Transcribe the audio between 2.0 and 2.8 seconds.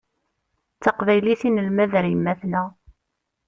yemma-tneɣ.